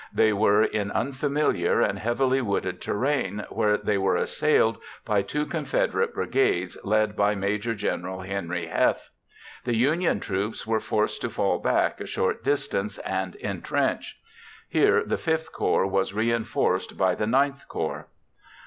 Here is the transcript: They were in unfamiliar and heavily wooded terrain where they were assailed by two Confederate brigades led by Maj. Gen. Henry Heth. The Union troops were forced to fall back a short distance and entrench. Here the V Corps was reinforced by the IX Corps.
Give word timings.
They 0.11 0.33
were 0.33 0.63
in 0.63 0.89
unfamiliar 0.89 1.79
and 1.81 1.99
heavily 1.99 2.41
wooded 2.41 2.81
terrain 2.81 3.45
where 3.51 3.77
they 3.77 3.99
were 3.99 4.15
assailed 4.15 4.79
by 5.05 5.21
two 5.21 5.45
Confederate 5.45 6.15
brigades 6.15 6.75
led 6.83 7.15
by 7.15 7.35
Maj. 7.35 7.77
Gen. 7.77 8.03
Henry 8.25 8.65
Heth. 8.65 9.11
The 9.63 9.75
Union 9.75 10.19
troops 10.19 10.65
were 10.65 10.79
forced 10.79 11.21
to 11.21 11.29
fall 11.29 11.59
back 11.59 12.01
a 12.01 12.07
short 12.07 12.43
distance 12.43 12.97
and 12.97 13.35
entrench. 13.43 14.19
Here 14.67 15.03
the 15.03 15.17
V 15.17 15.37
Corps 15.53 15.85
was 15.85 16.15
reinforced 16.15 16.97
by 16.97 17.13
the 17.13 17.25
IX 17.25 17.63
Corps. 17.65 18.07